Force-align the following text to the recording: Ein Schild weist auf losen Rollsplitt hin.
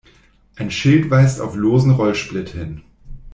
Ein 0.55 0.71
Schild 0.71 1.11
weist 1.11 1.39
auf 1.39 1.55
losen 1.55 1.91
Rollsplitt 1.91 2.49
hin. 2.49 2.81